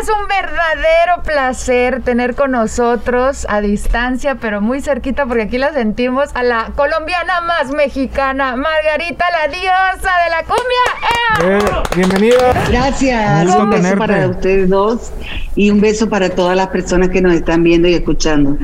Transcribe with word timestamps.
Es 0.00 0.08
un 0.08 0.26
verdadero 0.28 1.22
placer 1.22 2.02
tener 2.02 2.34
con 2.34 2.52
nosotros 2.52 3.46
a 3.50 3.60
distancia, 3.60 4.36
pero 4.36 4.62
muy 4.62 4.80
cerquita, 4.80 5.26
porque 5.26 5.42
aquí 5.42 5.58
la 5.58 5.74
sentimos, 5.74 6.30
a 6.32 6.42
la 6.42 6.72
colombiana 6.74 7.42
más 7.42 7.70
mexicana, 7.70 8.56
Margarita, 8.56 9.26
la 9.30 9.48
diosa 9.48 10.12
de 10.24 10.30
la 10.30 10.42
cumbia. 10.44 10.86
¡Ea! 11.12 11.58
Eh, 11.58 11.82
bienvenida. 11.96 12.54
Gracias. 12.70 13.54
Un 13.54 13.68
beso 13.68 13.96
para 13.98 14.26
ustedes 14.28 14.70
dos 14.70 15.12
y 15.56 15.70
un 15.70 15.80
beso 15.80 16.08
para 16.08 16.30
todas 16.30 16.56
las 16.56 16.68
personas 16.68 17.08
que 17.08 17.20
nos 17.20 17.34
están 17.34 17.62
viendo 17.62 17.88
y 17.88 17.94
escuchando. 17.94 18.56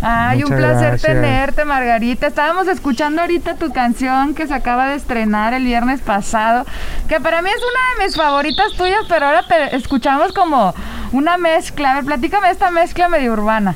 Ay, 0.00 0.42
un 0.42 0.50
placer 0.50 0.88
gracias. 0.90 1.02
tenerte, 1.02 1.64
Margarita. 1.64 2.26
Estábamos 2.26 2.68
escuchando 2.68 3.22
ahorita 3.22 3.56
tu 3.56 3.72
canción 3.72 4.34
que 4.34 4.46
se 4.46 4.54
acaba 4.54 4.88
de 4.88 4.96
estrenar 4.96 5.54
el 5.54 5.64
viernes 5.64 6.00
pasado, 6.00 6.64
que 7.08 7.20
para 7.20 7.42
mí 7.42 7.48
es 7.50 7.56
una 7.56 7.98
de 7.98 8.06
mis 8.06 8.16
favoritas 8.16 8.72
tuyas, 8.76 9.04
pero 9.08 9.26
ahora 9.26 9.44
te 9.46 9.76
escuchamos 9.76 10.32
como 10.32 10.74
una 11.12 11.38
mezcla. 11.38 11.92
A 11.92 11.94
ver, 11.96 12.04
platícame 12.04 12.50
esta 12.50 12.70
mezcla 12.70 13.08
medio 13.08 13.32
urbana. 13.32 13.74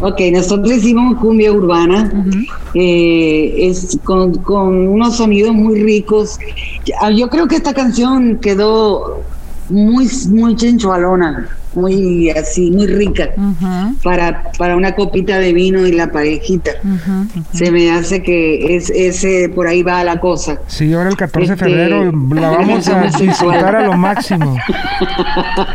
Ok, 0.00 0.20
nosotros 0.32 0.72
hicimos 0.72 1.16
cumbia 1.20 1.52
urbana, 1.52 2.10
eh, 2.74 3.54
es 3.56 3.96
con, 4.02 4.34
con 4.42 4.88
unos 4.88 5.16
sonidos 5.16 5.54
muy 5.54 5.80
ricos. 5.80 6.38
Ya, 6.84 7.08
Yo 7.10 7.28
creo 7.28 7.46
que 7.46 7.54
esta 7.54 7.72
canción 7.72 8.38
quedó 8.38 9.22
muy, 9.68 10.08
muy 10.28 10.56
chenchualona, 10.56 11.48
muy 11.74 12.30
así, 12.30 12.70
muy 12.70 12.86
rica 12.86 13.30
Ujú, 13.36 13.96
para, 14.02 14.44
para 14.58 14.76
una 14.76 14.94
copita 14.94 15.38
de 15.38 15.52
vino 15.52 15.86
y 15.86 15.92
la 15.92 16.10
parejita. 16.12 16.72
ujú, 16.84 17.22
ujú. 17.38 17.44
Se 17.52 17.70
me 17.70 17.90
hace 17.92 18.22
que 18.22 18.76
es 18.76 18.90
ese 18.90 19.48
por 19.54 19.66
ahí 19.66 19.82
va 19.82 20.02
la 20.04 20.20
cosa. 20.20 20.60
Sí, 20.66 20.92
ahora 20.92 21.10
el 21.10 21.16
14 21.16 21.46
de 21.48 21.54
Este- 21.54 21.64
febrero 21.64 22.12
la 22.34 22.50
vamos 22.56 22.88
a 22.88 23.02
disfrutar 23.02 23.76
a 23.76 23.82
lo 23.86 23.94
máximo. 23.94 24.56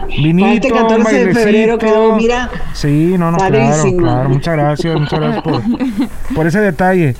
Vinito, 0.08 0.68
Este 0.68 0.72
14 0.72 1.25
de 1.25 1.34
febrero 1.34 1.78
quedó, 1.78 2.16
mira, 2.16 2.50
Sí, 2.73 3.16
no, 3.18 3.31
no, 3.31 3.38
claro, 3.38 3.53
padrísimo. 3.58 3.98
claro. 4.03 4.30
Muchas 4.30 4.53
gracias, 4.56 5.00
muchas 5.00 5.20
gracias 5.20 5.44
por, 5.44 5.62
por 6.36 6.48
ese 6.48 6.59
detalle. 6.59 7.16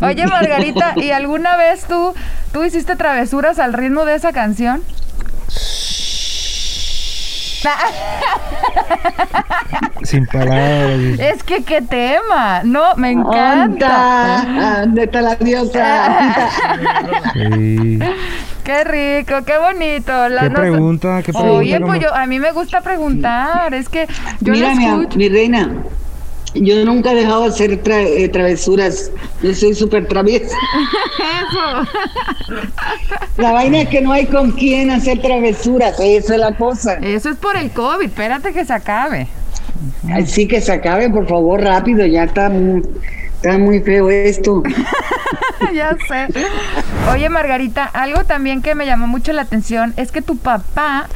Oye, 0.00 0.26
Margarita, 0.26 0.92
¿y 0.96 1.10
alguna 1.10 1.56
vez 1.56 1.84
tú, 1.86 2.14
tú 2.52 2.62
hiciste 2.64 2.94
travesuras 2.94 3.58
al 3.58 3.72
ritmo 3.72 4.04
de 4.04 4.14
esa 4.14 4.32
canción? 4.32 4.80
Sin 10.02 10.26
palabras. 10.26 11.18
Es 11.18 11.42
que 11.42 11.62
qué 11.64 11.82
tema, 11.82 12.62
no, 12.64 12.94
me 12.96 13.10
encanta. 13.10 14.40
¡Anda! 14.42 14.80
¿Dónde 14.80 15.04
está 15.04 15.20
la 15.22 15.34
diosa? 15.36 16.48
Sí. 17.34 17.98
Qué 18.64 18.84
rico, 18.84 19.44
qué 19.44 19.58
bonito. 19.58 20.28
La- 20.28 20.42
¿Qué 20.42 20.50
no- 20.50 20.60
pregunta? 20.60 21.22
¿Qué 21.22 21.32
pregunta? 21.32 21.58
Oye, 21.58 21.80
pues 21.80 22.00
yo, 22.00 22.14
a 22.14 22.26
mí 22.26 22.38
me 22.38 22.52
gusta 22.52 22.80
preguntar, 22.80 23.74
es 23.74 23.88
que 23.88 24.06
yo 24.40 24.52
Mira, 24.52 24.74
mi, 24.74 24.86
escucho. 24.86 25.18
mi 25.18 25.28
reina, 25.28 25.70
yo 26.54 26.84
nunca 26.84 27.12
he 27.12 27.14
dejado 27.14 27.42
de 27.42 27.48
hacer 27.48 27.82
tra- 27.82 28.06
eh, 28.06 28.28
travesuras. 28.28 29.10
Yo 29.42 29.54
soy 29.54 29.74
súper 29.74 30.06
traviesa. 30.08 30.56
La 33.36 33.52
vaina 33.52 33.82
es 33.82 33.88
que 33.88 34.00
no 34.00 34.12
hay 34.12 34.26
con 34.26 34.52
quién 34.52 34.90
hacer 34.90 35.20
travesuras. 35.20 35.98
Esa 36.00 36.34
es 36.34 36.40
la 36.40 36.56
cosa. 36.56 36.94
Eso 36.94 37.30
es 37.30 37.36
por 37.36 37.56
el 37.56 37.70
COVID, 37.70 38.06
espérate 38.06 38.52
que 38.52 38.64
se 38.64 38.72
acabe. 38.72 39.28
Así 40.12 40.48
que 40.48 40.60
se 40.60 40.72
acabe, 40.72 41.08
por 41.10 41.28
favor, 41.28 41.60
rápido. 41.60 42.04
Ya 42.06 42.24
está 42.24 42.48
muy, 42.50 42.82
está 43.36 43.58
muy 43.58 43.80
feo 43.80 44.10
esto. 44.10 44.62
ya 45.74 45.96
sé. 46.08 46.26
Oye, 47.12 47.28
Margarita, 47.28 47.84
algo 47.84 48.24
también 48.24 48.62
que 48.62 48.74
me 48.74 48.86
llamó 48.86 49.06
mucho 49.06 49.32
la 49.32 49.42
atención 49.42 49.94
es 49.96 50.10
que 50.10 50.22
tu 50.22 50.36
papá 50.36 51.08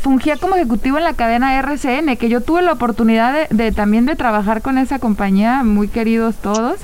fungía 0.00 0.36
como 0.38 0.56
ejecutivo 0.56 0.98
en 0.98 1.04
la 1.04 1.14
cadena 1.14 1.56
RCN, 1.58 2.16
que 2.16 2.28
yo 2.28 2.40
tuve 2.42 2.62
la 2.62 2.72
oportunidad 2.72 3.32
de, 3.32 3.46
de 3.50 3.72
también 3.72 4.06
de 4.06 4.16
trabajar 4.16 4.62
con 4.62 4.78
esa 4.78 4.98
compañía, 4.98 5.62
muy 5.64 5.88
queridos 5.88 6.36
todos. 6.40 6.80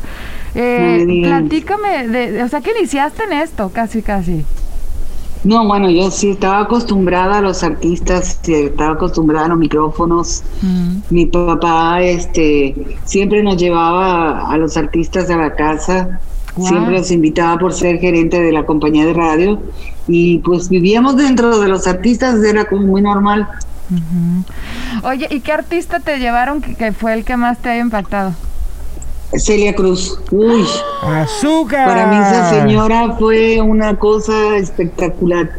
Eh, 0.54 1.06
platícame, 1.22 2.08
de, 2.08 2.32
de- 2.32 2.42
o 2.42 2.48
sea, 2.48 2.60
que 2.62 2.72
iniciaste 2.78 3.24
en 3.24 3.32
esto, 3.34 3.72
casi, 3.72 4.02
casi. 4.02 4.46
No, 5.42 5.64
bueno, 5.66 5.88
yo 5.90 6.10
sí 6.10 6.30
estaba 6.30 6.60
acostumbrada 6.62 7.38
a 7.38 7.40
los 7.40 7.62
artistas, 7.62 8.40
estaba 8.48 8.94
acostumbrada 8.94 9.46
a 9.46 9.48
los 9.50 9.58
micrófonos. 9.58 10.42
Mm. 10.60 11.02
Mi 11.10 11.26
papá 11.26 12.02
este, 12.02 12.98
siempre 13.04 13.42
nos 13.42 13.56
llevaba 13.56 14.50
a 14.50 14.56
los 14.58 14.76
artistas 14.76 15.30
a 15.30 15.36
la 15.36 15.54
casa, 15.54 16.20
Siempre 16.56 16.92
los 16.98 17.10
invitaba 17.10 17.58
por 17.58 17.74
ser 17.74 17.98
gerente 17.98 18.40
de 18.40 18.50
la 18.50 18.64
compañía 18.64 19.04
de 19.04 19.12
radio 19.12 19.60
y 20.08 20.38
pues 20.38 20.68
vivíamos 20.68 21.16
dentro 21.16 21.58
de 21.58 21.68
los 21.68 21.86
artistas, 21.86 22.42
era 22.42 22.64
como 22.64 22.86
muy 22.86 23.02
normal. 23.02 23.46
Oye, 25.02 25.28
¿y 25.30 25.40
qué 25.40 25.52
artista 25.52 26.00
te 26.00 26.18
llevaron 26.18 26.62
que, 26.62 26.74
que 26.74 26.92
fue 26.92 27.14
el 27.14 27.24
que 27.24 27.36
más 27.36 27.58
te 27.58 27.68
haya 27.68 27.82
impactado? 27.82 28.32
Celia 29.34 29.74
Cruz, 29.74 30.18
uy, 30.30 30.64
¡Azúcar! 31.02 31.86
para 31.86 32.06
mí 32.06 32.16
esa 32.16 32.50
señora 32.50 33.16
fue 33.18 33.60
una 33.60 33.98
cosa 33.98 34.56
espectacular. 34.56 35.50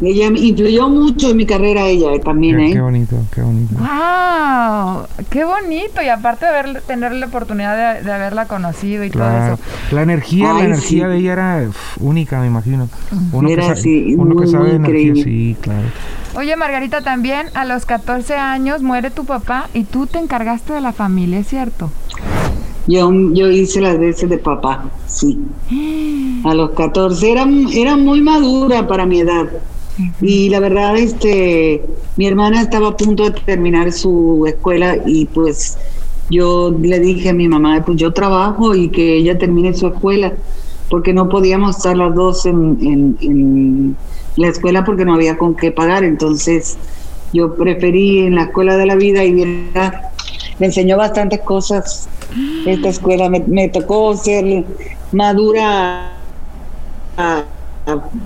Ella 0.00 0.30
me 0.30 0.38
influyó 0.38 0.88
mucho 0.88 1.30
en 1.30 1.36
mi 1.38 1.44
carrera, 1.44 1.84
ella 1.86 2.12
eh, 2.14 2.20
también, 2.20 2.56
Qué, 2.56 2.66
¿eh? 2.68 2.72
qué 2.74 2.80
bonito, 2.80 3.16
qué 3.34 3.40
bonito. 3.40 3.74
¡Wow! 3.74 5.06
¡Qué 5.28 5.44
bonito! 5.44 6.00
Y 6.02 6.08
aparte 6.08 6.46
de 6.46 6.52
haber, 6.56 6.82
tener 6.82 7.12
la 7.12 7.26
oportunidad 7.26 7.96
de, 7.96 8.04
de 8.04 8.12
haberla 8.12 8.46
conocido 8.46 9.04
y 9.04 9.10
todo 9.10 9.28
eso. 9.28 9.58
La 9.90 10.02
energía, 10.02 10.52
la 10.52 10.64
energía 10.64 11.06
sí. 11.06 11.10
de 11.10 11.16
ella 11.18 11.32
era 11.32 11.64
uf, 11.68 11.98
única, 12.00 12.40
me 12.40 12.46
imagino. 12.46 12.88
Uno 13.32 13.48
Era 13.48 13.62
que, 13.62 13.66
sa- 13.66 13.72
así, 13.72 14.14
uno 14.16 14.40
que 14.40 14.46
sabe 14.46 14.70
de 14.70 14.76
energía, 14.76 15.14
sí, 15.14 15.56
claro. 15.60 15.88
Oye, 16.36 16.54
Margarita, 16.54 17.00
también 17.00 17.48
a 17.54 17.64
los 17.64 17.84
14 17.84 18.34
años 18.36 18.82
muere 18.82 19.10
tu 19.10 19.24
papá 19.24 19.68
y 19.74 19.82
tú 19.82 20.06
te 20.06 20.18
encargaste 20.20 20.74
de 20.74 20.80
la 20.80 20.92
familia, 20.92 21.40
¿es 21.40 21.48
cierto? 21.48 21.90
Yo, 22.86 23.10
yo 23.32 23.48
hice 23.50 23.80
las 23.80 23.98
veces 23.98 24.30
de 24.30 24.38
papá, 24.38 24.84
sí. 25.06 25.40
A 26.44 26.54
los 26.54 26.70
14 26.70 27.32
era, 27.32 27.44
era 27.72 27.96
muy 27.96 28.20
madura 28.22 28.86
para 28.86 29.04
mi 29.04 29.18
edad. 29.20 29.46
Y 30.20 30.48
la 30.50 30.60
verdad, 30.60 30.96
este, 30.96 31.82
mi 32.16 32.26
hermana 32.26 32.60
estaba 32.62 32.88
a 32.88 32.96
punto 32.96 33.24
de 33.24 33.30
terminar 33.32 33.90
su 33.92 34.44
escuela 34.46 34.96
y 35.06 35.26
pues 35.26 35.76
yo 36.30 36.70
le 36.80 37.00
dije 37.00 37.30
a 37.30 37.32
mi 37.32 37.48
mamá, 37.48 37.82
pues 37.84 37.98
yo 37.98 38.12
trabajo 38.12 38.74
y 38.74 38.88
que 38.90 39.16
ella 39.16 39.38
termine 39.38 39.74
su 39.74 39.86
escuela, 39.88 40.32
porque 40.90 41.12
no 41.12 41.28
podíamos 41.28 41.76
estar 41.76 41.96
las 41.96 42.14
dos 42.14 42.46
en, 42.46 43.16
en- 43.20 43.96
la 44.36 44.48
escuela 44.48 44.84
porque 44.84 45.04
no 45.04 45.14
había 45.14 45.36
con 45.36 45.56
qué 45.56 45.72
pagar. 45.72 46.04
Entonces 46.04 46.78
yo 47.32 47.54
preferí 47.56 48.20
en 48.20 48.36
la 48.36 48.44
escuela 48.44 48.76
de 48.76 48.86
la 48.86 48.94
vida 48.94 49.24
y 49.24 49.32
viera, 49.32 50.12
me 50.60 50.66
enseñó 50.66 50.96
bastantes 50.96 51.40
cosas. 51.40 52.08
Esta 52.66 52.88
escuela 52.88 53.28
me, 53.28 53.40
me 53.40 53.68
tocó 53.68 54.16
ser 54.16 54.64
madura 55.10 56.12
a- 57.16 57.44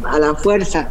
a 0.04 0.18
la 0.18 0.34
fuerza. 0.34 0.90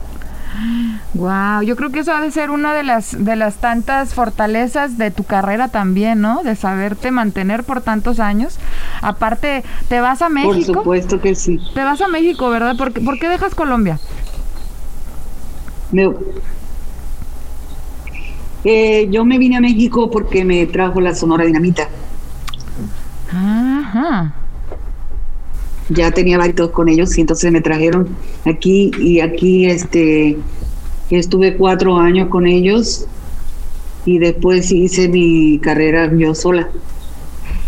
Wow, 1.13 1.61
yo 1.63 1.75
creo 1.75 1.91
que 1.91 1.99
eso 1.99 2.13
ha 2.13 2.21
de 2.21 2.31
ser 2.31 2.51
una 2.51 2.73
de 2.73 2.83
las 2.83 3.15
de 3.23 3.35
las 3.35 3.55
tantas 3.55 4.13
fortalezas 4.13 4.97
de 4.97 5.11
tu 5.11 5.23
carrera 5.23 5.67
también, 5.67 6.21
¿no? 6.21 6.41
De 6.43 6.55
saberte 6.55 7.11
mantener 7.11 7.63
por 7.63 7.81
tantos 7.81 8.19
años. 8.19 8.59
Aparte, 9.01 9.63
te 9.89 9.99
vas 9.99 10.21
a 10.21 10.29
Por 10.41 10.55
México. 10.55 10.73
supuesto 10.73 11.19
que 11.19 11.35
sí. 11.35 11.59
Te 11.73 11.83
vas 11.83 12.01
a 12.01 12.07
México, 12.07 12.49
¿verdad? 12.49 12.75
¿Por 12.77 12.93
qué, 12.93 13.01
por 13.01 13.19
qué 13.19 13.27
dejas 13.29 13.55
Colombia? 13.55 13.99
Me- 15.91 16.07
Eh, 18.63 19.07
yo 19.11 19.25
me 19.25 19.37
vine 19.37 19.57
a 19.57 19.61
México 19.61 20.09
porque 20.11 20.45
me 20.45 20.65
trajo 20.67 21.01
la 21.01 21.15
Sonora 21.15 21.45
Dinamita. 21.45 21.89
Ajá. 23.31 24.33
Ya 25.93 26.11
tenía 26.11 26.37
varios 26.37 26.71
con 26.71 26.89
ellos 26.89 27.17
y 27.17 27.21
entonces 27.21 27.51
me 27.51 27.61
trajeron 27.61 28.09
aquí 28.45 28.91
y 28.99 29.19
aquí 29.19 29.65
este 29.65 30.37
estuve 31.09 31.57
cuatro 31.57 31.97
años 31.97 32.29
con 32.29 32.47
ellos 32.47 33.05
y 34.05 34.17
después 34.19 34.71
hice 34.71 35.09
mi 35.09 35.59
carrera 35.59 36.09
yo 36.15 36.33
sola. 36.33 36.69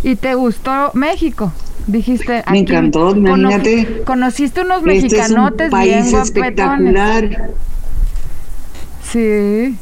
¿Y 0.04 0.16
te 0.16 0.36
gustó 0.36 0.92
México? 0.94 1.52
Dijiste. 1.88 2.44
Me 2.50 2.60
encantó, 2.60 3.16
imagínate. 3.16 4.04
Conociste 4.06 4.62
unos 4.62 4.78
Este 4.86 4.96
es 4.96 5.04
un 5.04 5.10
mexicanotes 5.12 5.70
país 5.72 6.06
bien 6.12 6.22
espectacular. 6.22 7.50
Sí. 9.12 9.76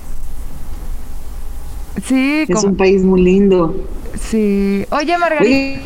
Sí, 2.06 2.46
Es 2.48 2.56
como- 2.56 2.70
un 2.70 2.76
país 2.78 3.04
muy 3.04 3.22
lindo. 3.22 3.76
sí. 4.20 4.86
Oye, 4.92 5.18
Margarita. 5.18 5.46
Oye, 5.46 5.82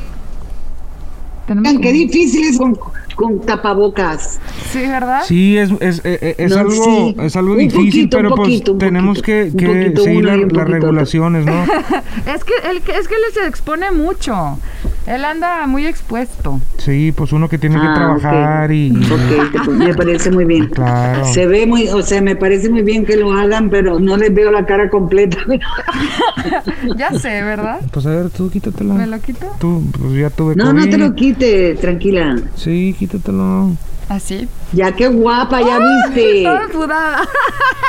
Tenemos 1.48 1.72
qué 1.74 1.78
como- 1.78 1.92
difícil 1.92 2.44
es 2.48 2.58
con, 2.58 2.76
con 3.16 3.40
tapabocas. 3.42 4.40
Sí, 4.72 4.80
¿verdad? 4.80 5.22
Sí, 5.26 5.58
es, 5.58 5.70
es, 5.80 6.02
es, 6.04 6.40
es 6.40 6.52
No, 6.52 6.58
algo, 6.60 6.72
sí. 6.84 7.16
es 7.22 7.36
algo 7.36 7.52
Un 7.54 7.58
difícil, 7.60 7.86
poquito, 8.10 8.18
pero 8.18 8.30
pues 8.30 8.40
poquito, 8.40 8.72
un 8.74 8.78
tenemos 8.80 9.18
poquito. 9.20 9.58
que, 9.58 9.92
que 9.94 10.02
seguir 10.02 10.26
la- 10.26 10.38
las 10.38 10.68
regulaciones, 10.68 11.46
¿no? 11.46 11.64
Es 12.34 12.44
que 12.44 12.54
él 12.70 12.82
es 12.88 13.08
que 13.08 13.16
se 13.34 13.48
expone 13.48 13.92
mucho. 13.92 14.58
Él 15.06 15.24
anda 15.24 15.68
muy 15.68 15.86
expuesto. 15.86 16.60
Sí, 16.80 17.12
pues 17.16 17.32
uno 17.32 17.48
que 17.48 17.58
tiene 17.60 17.76
que 17.80 17.86
Ah, 17.86 17.94
trabajar 17.96 18.72
y... 18.72 18.90
Ok, 18.92 19.52
te- 19.66 19.70
me 19.72 19.94
parece 19.94 20.32
muy 20.32 20.46
bien. 20.46 20.68
Claro. 20.70 21.26
Se 21.26 21.46
ve 21.46 21.68
muy, 21.68 21.88
o 21.90 22.02
sea, 22.02 22.22
me 22.22 22.36
parece 22.36 22.70
muy 22.70 22.82
bien 22.82 23.06
que 23.06 23.16
lo 23.16 23.32
hagan, 23.32 23.70
pero 23.70 24.00
no 24.00 24.18
les 24.18 24.34
veo 24.34 24.52
la 24.52 24.66
cara 24.66 24.90
completa. 24.90 25.38
Ya 26.98 27.12
sé, 27.12 27.42
¿verdad? 27.44 27.82
Pues 27.92 28.06
a 28.06 28.10
ver, 28.10 28.30
tú 28.30 28.50
quítatelo. 28.50 28.94
¿Me 28.94 29.08
lo 29.08 29.20
quito? 29.20 29.48
Tú, 29.60 29.84
pues 29.98 30.14
ya 30.14 30.30
tuve 30.30 30.56
No, 30.56 30.74
no 30.74 30.88
te 30.88 30.98
lo 30.98 31.14
quites, 31.14 31.80
tranquila. 31.80 32.38
Sí, 32.56 32.96
quítatelo. 32.98 33.72
Así. 34.08 34.48
Ya 34.72 34.92
qué 34.92 35.08
guapa, 35.08 35.62
ya 35.62 35.80
viste. 35.80 36.44
Toda 36.44 36.72
sudada. 36.72 37.18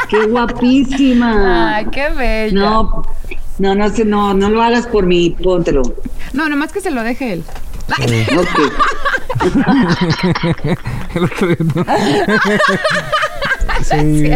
Qué 0.08 0.24
guapísima. 0.26 1.76
Ay, 1.76 1.86
qué 1.92 2.08
bella. 2.10 2.58
No, 2.60 3.02
no, 3.58 3.74
no, 3.74 3.88
sé, 3.90 4.04
no, 4.04 4.34
no 4.34 4.50
lo 4.50 4.62
hagas 4.62 4.86
por 4.86 5.06
mí, 5.06 5.36
póntelo. 5.42 5.82
No, 6.32 6.48
nomás 6.48 6.72
que 6.72 6.80
se 6.80 6.90
lo 6.90 7.02
deje 7.02 7.34
él. 7.34 7.44
Ok. 7.88 8.06
El 11.14 11.24
otro 11.24 11.48
día, 11.48 11.56
¿no? 11.74 11.84
sí. 13.84 14.30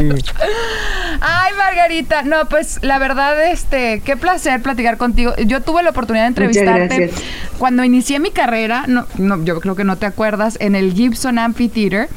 Margarita, 1.71 2.23
no, 2.23 2.47
pues 2.49 2.79
la 2.83 2.99
verdad, 2.99 3.51
este, 3.51 4.01
qué 4.05 4.17
placer 4.17 4.61
platicar 4.61 4.97
contigo. 4.97 5.33
Yo 5.47 5.61
tuve 5.63 5.83
la 5.83 5.91
oportunidad 5.91 6.25
de 6.25 6.29
entrevistarte 6.29 7.11
cuando 7.59 7.85
inicié 7.85 8.19
mi 8.19 8.31
carrera, 8.31 8.85
no, 8.89 9.07
no, 9.19 9.43
yo 9.45 9.61
creo 9.61 9.77
que 9.77 9.85
no 9.85 9.97
te 9.97 10.07
acuerdas, 10.07 10.57
en 10.61 10.75
el 10.75 10.93
Gibson 10.95 11.39
Amphitheater. 11.39 12.09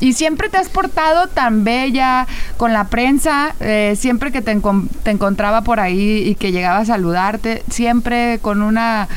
Y 0.00 0.12
siempre 0.14 0.48
te 0.48 0.58
has 0.58 0.68
portado 0.68 1.28
tan 1.28 1.64
bella 1.64 2.26
con 2.56 2.72
la 2.72 2.84
prensa, 2.88 3.54
eh, 3.60 3.94
siempre 3.96 4.32
que 4.32 4.42
te, 4.42 4.54
encon- 4.54 4.88
te 5.04 5.10
encontraba 5.10 5.62
por 5.62 5.78
ahí 5.80 6.18
y 6.26 6.34
que 6.34 6.50
llegaba 6.52 6.78
a 6.80 6.84
saludarte, 6.84 7.62
siempre 7.70 8.38
con 8.42 8.60
una 8.60 9.08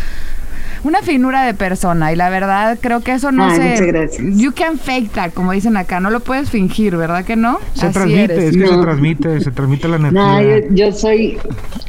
una 0.84 1.02
finura 1.02 1.44
de 1.44 1.54
persona 1.54 2.12
y 2.14 2.16
la 2.16 2.30
verdad 2.30 2.78
creo 2.82 3.02
que 3.02 3.14
eso 3.14 3.32
no 3.32 3.46
Ay, 3.46 3.56
se 3.58 3.64
muchas 3.64 3.88
gracias. 3.88 4.28
you 4.38 4.52
can 4.54 4.78
fake 4.78 5.12
that 5.14 5.32
como 5.34 5.52
dicen 5.52 5.76
acá 5.78 6.00
no 6.00 6.10
lo 6.10 6.20
puedes 6.22 6.50
fingir 6.50 6.96
verdad 6.98 7.26
que 7.26 7.36
no 7.36 7.60
Se 7.74 7.88
Así 7.88 7.94
transmite, 7.94 8.24
eres. 8.24 8.44
es 8.46 8.58
que 8.58 8.68
se 8.68 8.78
transmite, 8.78 9.42
se 9.42 9.52
transmite 9.52 9.88
la 9.88 9.96
energía. 9.98 10.22
No, 10.22 10.42
yo, 10.42 10.58
yo 10.72 10.92
soy, 10.92 11.38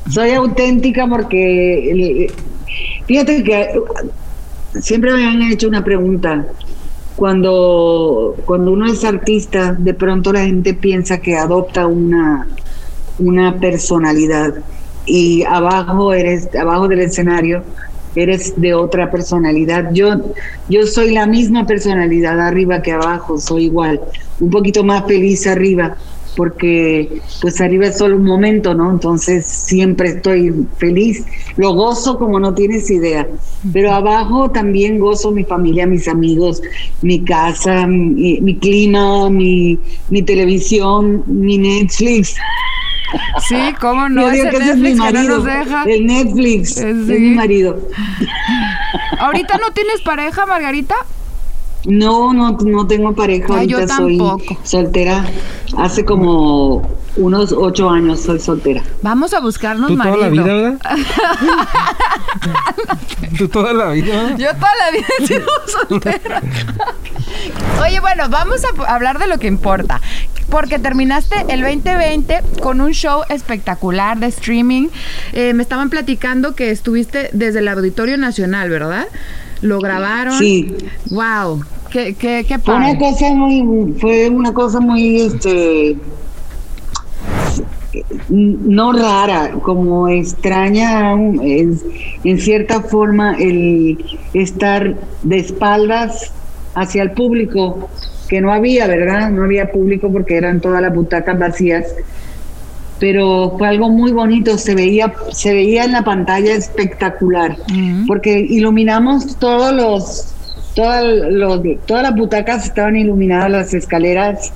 soy 0.09 0.31
auténtica 0.33 1.07
porque, 1.07 2.33
fíjate 3.07 3.43
que 3.45 3.69
siempre 4.81 5.13
me 5.13 5.25
han 5.27 5.43
hecho 5.43 5.69
una 5.69 5.85
pregunta. 5.85 6.47
Cuando, 7.17 8.35
cuando 8.47 8.73
uno 8.73 8.87
es 8.91 9.05
artista, 9.05 9.75
de 9.75 9.93
pronto 9.93 10.33
la 10.33 10.41
gente 10.45 10.73
piensa 10.73 11.19
que 11.21 11.37
adopta 11.37 11.87
una, 11.87 12.47
una 13.19 13.59
personalidad 13.59 14.55
y 15.05 15.43
abajo 15.45 16.15
eres, 16.15 16.49
abajo 16.55 16.89
del 16.89 17.01
escenario 17.01 17.63
eres 18.15 18.61
de 18.61 18.75
otra 18.75 19.11
personalidad. 19.11 19.93
Yo, 19.93 20.33
yo 20.69 20.87
soy 20.87 21.13
la 21.13 21.27
misma 21.27 21.67
personalidad 21.67 22.41
arriba 22.41 22.83
que 22.83 22.93
abajo, 22.93 23.39
soy 23.39 23.65
igual, 23.65 24.01
un 24.41 24.51
poquito 24.51 24.85
más 24.85 25.07
feliz 25.07 25.47
arriba, 25.47 25.97
porque 26.37 27.21
pues 27.41 27.61
arriba 27.61 27.87
es 27.87 27.99
solo 27.99 28.17
un 28.17 28.25
momento, 28.25 28.75
¿no? 28.75 28.91
Entonces 28.91 29.47
siempre 29.47 30.11
estoy 30.11 30.67
feliz, 30.79 31.25
lo 31.57 31.75
gozo 31.75 32.19
como 32.19 32.39
no 32.39 32.55
tienes 32.55 32.91
idea, 32.91 33.27
pero 33.73 33.93
abajo 33.93 34.51
también 34.51 34.99
gozo 34.99 35.33
mi 35.33 35.45
familia, 35.45 35.87
mis 35.87 36.09
amigos, 36.09 36.63
mi 37.03 37.23
casa, 37.25 37.87
mi, 37.87 38.57
clima, 38.59 39.29
mi, 39.29 39.79
mi 40.09 40.23
televisión, 40.23 41.25
mi 41.27 41.59
Netflix. 41.59 42.37
Sí, 43.49 43.75
cómo 43.81 44.09
no, 44.09 44.23
Yo 44.23 44.31
digo 44.31 44.49
ese 44.49 44.51
que 44.51 44.57
ese 44.63 44.71
es 44.73 44.77
mi 44.77 44.83
Netflix 44.83 44.93
que 44.93 45.13
no 45.13 45.19
marido, 45.19 45.37
nos 45.37 45.45
deja. 45.45 45.83
el 45.85 46.07
Netflix, 46.07 46.77
Eh, 46.77 46.91
es 46.91 47.07
sí. 47.07 47.13
mi 47.13 47.31
marido. 47.35 47.79
¿Ahorita 49.19 49.59
no 49.59 49.73
tienes 49.73 50.01
pareja, 50.03 50.47
Margarita? 50.47 50.95
No, 51.87 52.33
no, 52.35 52.53
no 52.53 52.87
tengo 52.87 53.15
pareja. 53.15 53.55
Ay, 53.59 53.67
yo 53.67 53.79
soy 53.79 53.89
tampoco. 54.19 54.59
soltera. 54.63 55.25
Hace 55.79 56.05
como 56.05 56.83
unos 57.17 57.53
ocho 57.53 57.91
años 57.91 58.21
soy 58.21 58.39
soltera. 58.39 58.83
Vamos 59.03 59.33
a 59.35 59.41
buscarnos 59.41 59.89
¿Tú 59.89 59.97
toda 59.97 60.05
marido. 60.11 60.23
la 60.25 60.29
vida, 60.29 60.45
verdad? 60.55 60.79
¿Tú 63.39 63.49
toda 63.49 63.73
la 63.73 63.89
vida? 63.91 64.15
verdad? 64.15 64.39
Yo 64.39 64.49
toda 64.55 64.75
la 64.77 64.91
vida 64.93 65.07
he 65.21 65.27
sido 65.27 65.47
soltera. 65.67 66.43
Oye, 67.83 68.01
bueno, 68.01 68.29
vamos 68.29 68.63
a 68.65 68.95
hablar 68.95 69.19
de 69.19 69.27
lo 69.27 69.39
que 69.39 69.47
importa. 69.47 70.01
Porque 70.51 70.79
terminaste 70.79 71.37
el 71.49 71.61
2020 71.63 72.41
con 72.61 72.81
un 72.81 72.93
show 72.93 73.23
espectacular 73.29 74.19
de 74.19 74.27
streaming. 74.27 74.89
Eh, 75.33 75.55
me 75.55 75.63
estaban 75.63 75.91
platicando 75.91 76.55
que 76.55 76.71
estuviste 76.71 77.31
desde 77.33 77.61
el 77.61 77.69
Auditorio 77.69 78.17
Nacional, 78.17 78.69
¿verdad? 78.69 79.07
Lo 79.63 79.79
grabaron. 79.79 80.39
Sí. 80.39 80.75
Wow. 81.11 81.63
Qué, 81.91 82.15
qué, 82.15 82.45
qué 82.47 82.59
Fue 82.59 82.75
una 82.75 82.87
padre. 82.87 82.99
cosa 82.99 83.31
muy, 83.35 83.95
fue 84.01 84.29
una 84.29 84.53
cosa 84.53 84.81
muy, 84.81 85.21
este, 85.23 85.97
no 88.29 88.93
rara, 88.93 89.53
como 89.63 90.09
extraña, 90.09 91.15
es, 91.43 91.85
en 92.25 92.39
cierta 92.39 92.81
forma 92.83 93.35
el 93.39 93.99
estar 94.35 94.95
de 95.23 95.37
espaldas 95.39 96.33
hacia 96.75 97.03
el 97.03 97.13
público, 97.13 97.89
que 98.31 98.41
no 98.41 98.53
había, 98.53 98.87
¿verdad? 98.87 99.29
No 99.31 99.43
había 99.45 99.71
público 99.73 100.11
porque 100.11 100.37
eran 100.37 100.61
todas 100.61 100.81
las 100.81 100.95
butacas 100.95 101.37
vacías. 101.39 101.85
Pero 103.01 103.55
fue 103.59 103.67
algo 103.67 103.89
muy 103.89 104.13
bonito, 104.13 104.57
se 104.59 104.75
veía, 104.75 105.13
se 105.33 105.53
veía 105.55 105.85
en 105.85 105.93
la 105.93 106.03
pantalla 106.05 106.55
espectacular, 106.55 107.57
porque 108.07 108.39
iluminamos 108.39 109.37
todos 109.39 109.73
los, 109.75 110.35
todas 110.75 111.03
los, 111.31 111.61
todas 111.87 112.03
las 112.03 112.15
butacas 112.15 112.67
estaban 112.67 112.97
iluminadas, 112.97 113.51
las 113.51 113.75
escaleras, 113.75 114.53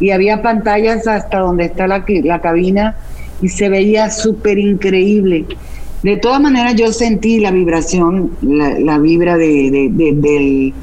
y 0.00 0.10
había 0.10 0.40
pantallas 0.42 1.06
hasta 1.06 1.38
donde 1.40 1.66
está 1.66 1.86
la, 1.86 2.02
la 2.24 2.40
cabina, 2.40 2.96
y 3.42 3.48
se 3.50 3.68
veía 3.68 4.08
súper 4.10 4.58
increíble. 4.58 5.44
De 6.02 6.16
todas 6.16 6.40
maneras, 6.40 6.74
yo 6.76 6.92
sentí 6.94 7.40
la 7.40 7.50
vibración, 7.50 8.30
la, 8.40 8.70
la 8.80 8.98
vibra 8.98 9.36
de, 9.36 9.70
de- 9.70 9.88
de- 9.92 10.12
del, 10.16 10.74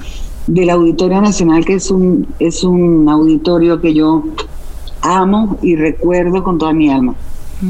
del 0.53 0.69
Auditorio 0.71 1.21
Nacional, 1.21 1.63
que 1.65 1.75
es 1.75 1.89
un, 1.91 2.27
es 2.39 2.63
un 2.63 3.07
auditorio 3.07 3.79
que 3.81 3.93
yo 3.93 4.23
amo 5.01 5.57
y 5.61 5.75
recuerdo 5.75 6.43
con 6.43 6.57
toda 6.57 6.73
mi 6.73 6.89
alma. 6.89 7.13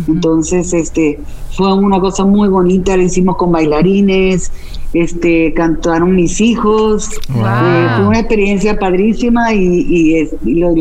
Entonces, 0.07 0.71
este, 0.73 1.19
fue 1.57 1.73
una 1.73 1.99
cosa 1.99 2.23
muy 2.23 2.47
bonita, 2.47 2.95
lo 2.95 3.01
hicimos 3.03 3.37
con 3.37 3.51
bailarines, 3.51 4.51
este, 4.93 5.51
cantaron 5.55 6.15
mis 6.15 6.39
hijos, 6.41 7.09
Wow. 7.29 7.43
Eh, 7.45 7.87
fue 7.97 8.07
una 8.07 8.19
experiencia 8.19 8.77
padrísima 8.77 9.51
y, 9.53 9.85
y 9.89 10.15
es- 10.17 10.35
y 10.45 10.55
lo, 10.55 10.73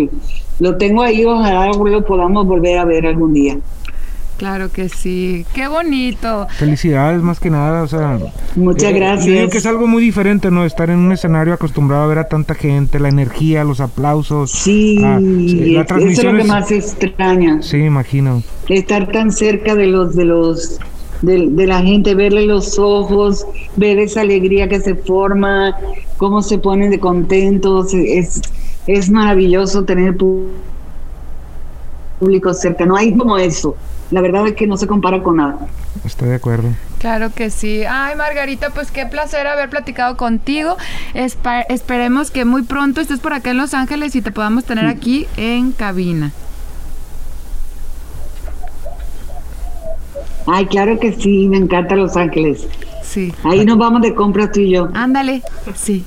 lo 0.61 0.77
tengo 0.77 1.03
ahí, 1.03 1.25
ojalá 1.25 1.71
lo 1.73 2.05
podamos 2.05 2.47
volver 2.47 2.79
a 2.79 2.85
ver 2.85 3.07
algún 3.07 3.33
día. 3.33 3.59
Claro 4.39 4.71
que 4.71 4.89
sí. 4.89 5.45
Qué 5.53 5.67
bonito. 5.69 6.47
Felicidades 6.59 7.21
más 7.23 7.41
que 7.41 7.51
nada, 7.51 7.83
o 7.83 7.89
sea... 7.89 8.19
Muchas 8.55 8.93
eh, 8.93 8.95
gracias. 8.95 9.27
Yo 9.27 9.33
digo 9.33 9.51
que 9.51 9.59
es 9.59 9.67
algo 9.67 9.87
muy 9.89 10.01
diferente, 10.03 10.51
¿no? 10.51 10.65
Estar 10.65 10.91
en 10.91 10.99
un 11.01 11.11
escenario 11.13 11.53
acostumbrado 11.53 12.05
a 12.05 12.07
ver 12.07 12.19
a 12.19 12.29
tanta 12.29 12.55
gente, 12.55 13.01
la 13.01 13.09
energía, 13.09 13.65
los 13.65 13.81
aplausos. 13.81 14.53
Sí, 14.53 15.01
Ah, 15.05 15.19
sí, 15.21 15.73
la 15.73 15.81
es- 15.81 15.81
eso 15.81 15.81
es 15.81 15.87
transmisión 15.89 16.27
lo 16.33 16.37
que 16.39 16.43
es- 16.43 16.49
más 16.49 16.71
extraña. 16.71 17.63
Sí, 17.63 17.79
imagino. 17.79 18.43
estar 18.69 19.11
tan 19.11 19.33
cerca 19.33 19.75
de 19.75 19.87
los 19.89 20.15
de 20.15 20.25
los 20.25 20.79
de, 21.23 21.49
de 21.51 21.67
la 21.67 21.83
gente, 21.83 22.15
verle 22.15 22.47
los 22.47 22.79
ojos, 22.79 23.45
ver 23.75 23.99
esa 23.99 24.21
alegría 24.21 24.69
que 24.69 24.79
se 24.81 24.95
forma, 24.95 25.75
cómo 26.17 26.43
se 26.43 26.59
ponen 26.59 26.91
de 26.93 27.01
contentos, 27.01 27.93
es, 27.93 28.41
es 28.87 29.11
maravilloso 29.11 29.83
tener 29.85 30.17
público 32.21 32.55
cerca, 32.55 32.87
no 32.87 32.95
hay 32.97 33.17
como 33.17 33.37
eso, 33.37 33.75
la 34.11 34.21
verdad 34.21 34.47
es 34.47 34.55
que 34.55 34.67
no 34.67 34.77
se 34.77 34.87
compara 34.87 35.23
con 35.23 35.37
nada. 35.37 35.59
Estoy 36.05 36.29
de 36.29 36.35
acuerdo. 36.37 36.69
Claro 36.99 37.31
que 37.35 37.51
sí. 37.51 37.83
Ay, 37.89 38.17
Margarita, 38.17 38.71
pues 38.71 38.91
qué 38.91 39.07
placer 39.07 39.47
haber 39.47 39.69
platicado 39.71 40.17
contigo. 40.17 40.77
Espa- 41.15 41.65
esperemos 41.69 42.31
que 42.31 42.45
muy 42.45 42.63
pronto 42.63 43.01
estés 43.01 43.21
por 43.21 43.33
acá 43.33 43.51
en 43.51 43.57
Los 43.59 43.75
Ángeles 43.75 44.15
y 44.17 44.23
te 44.23 44.31
podamos 44.33 44.65
tener 44.65 44.87
aquí 44.87 45.27
en 45.37 45.73
cabina. 45.73 46.33
Ay, 50.47 50.67
claro 50.67 50.99
que 50.99 51.13
sí, 51.13 51.47
me 51.49 51.59
encanta 51.59 51.95
Los 51.95 52.17
Ángeles. 52.17 52.67
Sí. 53.03 53.33
Ahí 53.45 53.65
nos 53.65 53.77
vamos 53.79 54.01
de 54.03 54.15
compras 54.15 54.51
tú 54.53 54.61
y 54.61 54.71
yo. 54.73 54.89
Ándale. 54.95 55.43
Sí. 55.75 56.05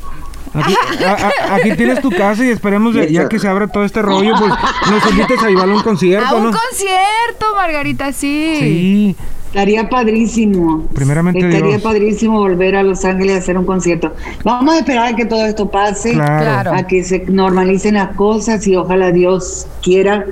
Aquí, 0.53 0.75
a- 1.05 1.11
a- 1.51 1.55
aquí 1.55 1.75
tienes 1.75 2.01
tu 2.01 2.09
casa 2.11 2.43
y 2.45 2.49
esperemos 2.49 2.93
ya 2.93 3.03
Eso. 3.03 3.29
que 3.29 3.39
se 3.39 3.47
abra 3.47 3.67
todo 3.67 3.83
este 3.85 4.01
rollo, 4.01 4.33
pues 4.37 4.51
nos 4.91 5.11
invites 5.11 5.41
a 5.43 5.47
llevar 5.47 5.69
a 5.69 5.73
un 5.73 5.81
concierto, 5.81 6.27
A 6.27 6.35
un 6.35 6.43
¿no? 6.45 6.51
concierto, 6.51 7.55
Margarita, 7.55 8.11
sí. 8.11 8.57
Sí. 8.59 9.15
Estaría 9.47 9.89
padrísimo. 9.89 10.87
Primeramente 10.93 11.39
Estaría 11.45 11.71
Dios. 11.71 11.81
padrísimo 11.81 12.39
volver 12.39 12.77
a 12.77 12.83
Los 12.83 13.03
Ángeles 13.03 13.35
a 13.35 13.39
hacer 13.39 13.57
un 13.57 13.65
concierto. 13.65 14.13
Vamos 14.45 14.73
a 14.75 14.79
esperar 14.79 15.13
a 15.13 15.15
que 15.15 15.25
todo 15.25 15.45
esto 15.45 15.69
pase. 15.69 16.13
Claro. 16.13 16.71
a 16.73 16.83
que 16.87 17.03
se 17.03 17.19
normalicen 17.27 17.95
las 17.95 18.15
cosas 18.15 18.65
y 18.67 18.77
ojalá 18.77 19.11
Dios 19.11 19.67
quiera 19.83 20.25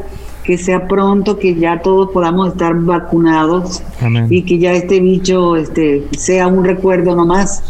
que 0.49 0.57
sea 0.57 0.87
pronto, 0.87 1.37
que 1.37 1.53
ya 1.53 1.79
todos 1.79 2.09
podamos 2.09 2.53
estar 2.53 2.73
vacunados 2.73 3.83
Amén. 4.01 4.25
y 4.31 4.41
que 4.41 4.57
ya 4.57 4.71
este 4.73 4.99
bicho 4.99 5.55
este, 5.55 6.07
sea 6.17 6.47
un 6.47 6.65
recuerdo 6.65 7.15
nomás 7.15 7.61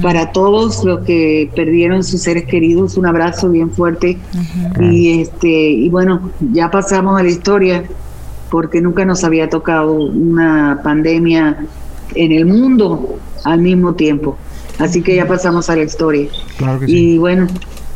para 0.00 0.30
todos 0.30 0.84
los 0.84 1.00
que 1.00 1.50
perdieron 1.56 2.04
sus 2.04 2.22
seres 2.22 2.44
queridos. 2.44 2.96
Un 2.96 3.06
abrazo 3.06 3.48
bien 3.48 3.72
fuerte 3.72 4.16
y 4.80 5.22
este 5.22 5.48
y 5.48 5.88
bueno, 5.88 6.30
ya 6.52 6.70
pasamos 6.70 7.18
a 7.18 7.24
la 7.24 7.30
historia 7.30 7.82
porque 8.48 8.80
nunca 8.80 9.04
nos 9.04 9.24
había 9.24 9.50
tocado 9.50 9.94
una 9.94 10.82
pandemia 10.84 11.66
en 12.14 12.30
el 12.30 12.46
mundo 12.46 13.18
al 13.42 13.60
mismo 13.60 13.94
tiempo. 13.94 14.36
Así 14.78 15.02
que 15.02 15.16
ya 15.16 15.26
pasamos 15.26 15.68
a 15.68 15.74
la 15.74 15.82
historia. 15.82 16.28
Claro 16.58 16.78
que 16.78 16.84
Y 16.84 16.88
sí. 16.88 17.18
bueno, 17.18 17.48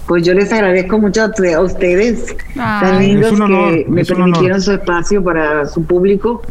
pues 0.07 0.23
yo 0.23 0.35
les 0.35 0.53
agradezco 0.53 0.99
mucho 0.99 1.23
a 1.23 1.57
a 1.57 1.61
ustedes, 1.61 2.37
tan 2.55 2.99
lindos 2.99 3.41
honor, 3.41 3.75
que 3.75 3.87
me 3.89 4.05
permitieron 4.05 4.53
honor. 4.53 4.63
su 4.63 4.73
espacio 4.73 5.23
para 5.23 5.67
su 5.67 5.85
público. 5.85 6.43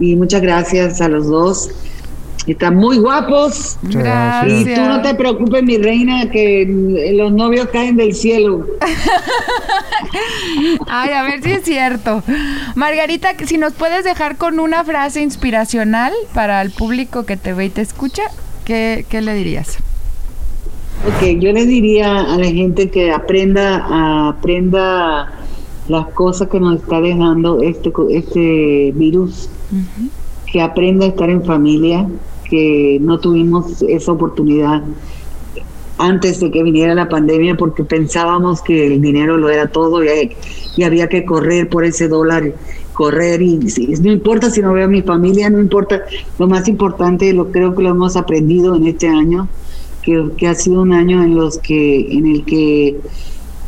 Y 0.00 0.16
muchas 0.16 0.42
gracias 0.42 1.00
a 1.00 1.08
los 1.08 1.28
dos. 1.28 1.70
Están 2.46 2.76
muy 2.76 2.98
guapos. 2.98 3.78
Gracias. 3.82 4.60
Y 4.60 4.74
tú 4.74 4.80
no 4.82 5.00
te 5.00 5.14
preocupes, 5.14 5.62
mi 5.62 5.78
reina, 5.78 6.30
que 6.30 6.66
los 7.14 7.32
novios 7.32 7.68
caen 7.68 7.96
del 7.96 8.14
cielo. 8.14 8.66
Ay, 10.86 11.12
a 11.12 11.22
ver 11.22 11.42
si 11.42 11.52
es 11.52 11.64
cierto. 11.64 12.22
Margarita, 12.74 13.30
si 13.46 13.56
nos 13.56 13.72
puedes 13.72 14.04
dejar 14.04 14.36
con 14.36 14.60
una 14.60 14.84
frase 14.84 15.22
inspiracional 15.22 16.12
para 16.34 16.60
el 16.60 16.70
público 16.70 17.24
que 17.24 17.36
te 17.36 17.54
ve 17.54 17.66
y 17.66 17.70
te 17.70 17.80
escucha, 17.80 18.24
¿qué, 18.64 19.06
qué 19.08 19.22
le 19.22 19.34
dirías? 19.34 19.78
Ok, 21.06 21.38
yo 21.38 21.52
les 21.52 21.66
diría 21.68 22.20
a 22.32 22.38
la 22.38 22.46
gente 22.46 22.90
que 22.90 23.10
aprenda, 23.12 24.28
aprenda 24.28 25.32
las 25.88 26.06
cosas 26.08 26.48
que 26.48 26.58
nos 26.60 26.76
está 26.80 27.00
dejando 27.00 27.60
este, 27.60 27.92
este 28.10 28.92
virus, 28.94 29.50
que 30.50 30.62
aprenda 30.62 31.04
a 31.04 31.08
estar 31.08 31.28
en 31.28 31.44
familia, 31.44 32.06
que 32.48 32.98
no 33.02 33.18
tuvimos 33.18 33.82
esa 33.82 34.12
oportunidad 34.12 34.82
antes 35.98 36.40
de 36.40 36.50
que 36.50 36.62
viniera 36.62 36.94
la 36.94 37.08
pandemia 37.08 37.56
porque 37.56 37.84
pensábamos 37.84 38.62
que 38.62 38.86
el 38.86 39.00
dinero 39.00 39.36
lo 39.36 39.48
era 39.50 39.68
todo 39.68 40.02
y, 40.02 40.32
y 40.76 40.82
había 40.84 41.08
que 41.08 41.24
correr 41.24 41.68
por 41.68 41.84
ese 41.84 42.08
dólar, 42.08 42.52
correr 42.94 43.42
y 43.42 43.68
si- 43.68 43.86
no 44.00 44.10
importa 44.10 44.50
si 44.50 44.60
no 44.62 44.72
veo 44.72 44.86
a 44.86 44.88
mi 44.88 45.02
familia, 45.02 45.50
no 45.50 45.60
importa, 45.60 46.02
lo 46.38 46.48
más 46.48 46.66
importante, 46.66 47.32
lo 47.32 47.52
creo 47.52 47.74
que 47.74 47.82
lo 47.82 47.90
hemos 47.90 48.16
aprendido 48.16 48.74
en 48.74 48.86
este 48.86 49.06
año, 49.08 49.48
que, 50.04 50.30
que 50.36 50.46
ha 50.48 50.54
sido 50.54 50.82
un 50.82 50.92
año 50.92 51.22
en 51.22 51.34
los 51.34 51.58
que 51.58 52.12
en 52.16 52.26
el 52.26 52.44
que 52.44 52.98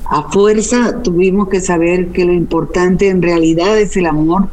a 0.09 0.23
fuerza 0.31 1.03
tuvimos 1.03 1.49
que 1.49 1.61
saber 1.61 2.09
que 2.09 2.25
lo 2.25 2.33
importante 2.33 3.09
en 3.09 3.23
realidad 3.23 3.77
es 3.79 3.97
el 3.97 4.07
amor, 4.07 4.49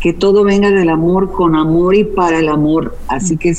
que 0.00 0.12
todo 0.12 0.44
venga 0.44 0.70
del 0.70 0.88
amor, 0.90 1.32
con 1.32 1.54
amor 1.56 1.94
y 1.94 2.04
para 2.04 2.38
el 2.38 2.48
amor. 2.48 2.96
Así 3.08 3.36
que 3.36 3.54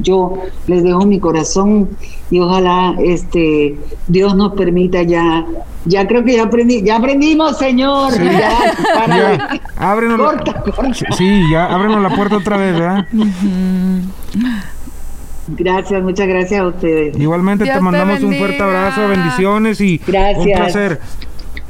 yo 0.00 0.34
les 0.66 0.82
dejo 0.82 1.04
mi 1.06 1.18
corazón 1.20 1.88
y 2.30 2.38
ojalá 2.40 2.94
este 3.02 3.76
Dios 4.08 4.34
nos 4.36 4.52
permita 4.54 5.02
ya, 5.02 5.46
ya 5.86 6.06
creo 6.06 6.22
que 6.24 6.34
ya 6.36 6.44
aprendí, 6.44 6.82
ya 6.82 6.96
aprendimos, 6.96 7.56
Señor. 7.58 8.12
Ya, 8.22 8.58
para- 8.94 9.16
Ya, 9.36 9.60
ábrenos 9.78 10.18
Corta, 10.18 10.52
la, 10.52 10.62
corta. 10.62 11.12
sí, 11.16 11.40
ya, 11.50 11.66
ábrenos 11.66 12.02
la 12.02 12.14
puerta 12.14 12.36
otra 12.38 12.56
vez, 12.58 12.72
¿verdad? 12.74 13.06
Gracias, 15.48 16.02
muchas 16.02 16.26
gracias 16.26 16.60
a 16.60 16.66
ustedes. 16.66 17.16
Igualmente 17.18 17.64
Dios 17.64 17.74
te 17.74 17.78
te 17.78 17.84
mandamos 17.84 18.22
un 18.22 18.34
fuerte 18.36 18.62
abrazo, 18.62 19.08
bendiciones 19.08 19.80
y 19.80 20.00
Gracias. 20.06 20.38
un 20.46 20.52
placer. 20.52 21.00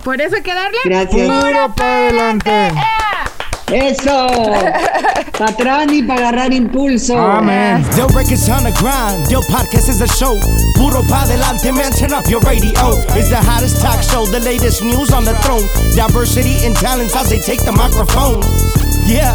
Por 0.04 0.20
eso 0.20 0.36
hay 0.36 0.42
que 0.42 0.54
darle. 0.54 0.78
Gracias. 0.84 1.28
Puro 1.28 1.74
para 1.74 1.96
adelante. 1.96 2.72
Eso. 3.72 4.26
Para 5.36 5.50
atrás 5.50 5.86
ni 5.88 6.02
para 6.02 6.28
agarrar 6.28 6.52
impulso. 6.52 7.18
Amén. 7.18 7.84
Del 7.96 8.06
records 8.14 8.48
on 8.48 8.62
the 8.62 8.70
grind, 8.78 9.28
your 9.28 9.44
podcast 9.46 9.88
is 9.88 10.00
a 10.00 10.06
show. 10.06 10.38
Puro 10.76 11.02
pa 11.08 11.26
delante, 11.26 11.72
man, 11.72 11.92
turn 11.92 12.12
up 12.12 12.24
your 12.30 12.40
radio. 12.42 12.70
It's 13.16 13.28
the 13.28 13.36
hottest 13.36 13.82
talk 13.82 14.00
show, 14.02 14.24
the 14.26 14.38
latest 14.40 14.82
news 14.82 15.12
on 15.12 15.24
the 15.24 15.34
throne. 15.42 15.64
Diversity 15.96 16.64
and 16.64 16.76
talents 16.76 17.16
as 17.16 17.28
they 17.28 17.40
take 17.40 17.64
the 17.64 17.72
microphone. 17.72 18.40
Yeah, 19.04 19.34